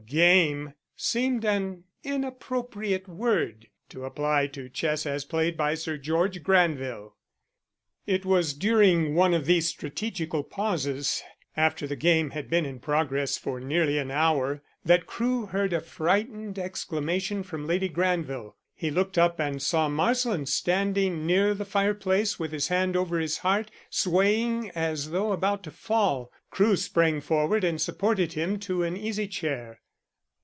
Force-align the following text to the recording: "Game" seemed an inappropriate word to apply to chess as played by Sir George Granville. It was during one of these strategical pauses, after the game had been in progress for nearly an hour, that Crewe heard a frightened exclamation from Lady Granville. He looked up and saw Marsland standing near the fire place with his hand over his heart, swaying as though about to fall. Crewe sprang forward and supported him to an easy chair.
"Game" 0.07 0.73
seemed 0.97 1.45
an 1.45 1.85
inappropriate 2.03 3.07
word 3.07 3.67
to 3.89 4.03
apply 4.03 4.47
to 4.47 4.67
chess 4.67 5.05
as 5.05 5.23
played 5.23 5.55
by 5.55 5.73
Sir 5.75 5.95
George 5.97 6.43
Granville. 6.43 7.15
It 8.05 8.25
was 8.25 8.53
during 8.53 9.15
one 9.15 9.33
of 9.33 9.45
these 9.45 9.69
strategical 9.69 10.43
pauses, 10.43 11.23
after 11.55 11.87
the 11.87 11.95
game 11.95 12.31
had 12.31 12.49
been 12.49 12.65
in 12.65 12.79
progress 12.79 13.37
for 13.37 13.61
nearly 13.61 13.97
an 13.99 14.11
hour, 14.11 14.61
that 14.83 15.05
Crewe 15.05 15.45
heard 15.45 15.71
a 15.71 15.79
frightened 15.79 16.59
exclamation 16.59 17.41
from 17.41 17.65
Lady 17.65 17.87
Granville. 17.87 18.57
He 18.73 18.91
looked 18.91 19.17
up 19.17 19.39
and 19.39 19.61
saw 19.61 19.87
Marsland 19.87 20.49
standing 20.49 21.25
near 21.25 21.53
the 21.53 21.63
fire 21.63 21.93
place 21.93 22.37
with 22.37 22.51
his 22.51 22.67
hand 22.67 22.97
over 22.97 23.17
his 23.17 23.37
heart, 23.37 23.71
swaying 23.89 24.71
as 24.71 25.11
though 25.11 25.31
about 25.31 25.63
to 25.63 25.71
fall. 25.71 26.33
Crewe 26.49 26.75
sprang 26.75 27.21
forward 27.21 27.63
and 27.63 27.79
supported 27.79 28.33
him 28.33 28.59
to 28.59 28.83
an 28.83 28.97
easy 28.97 29.27
chair. 29.29 29.79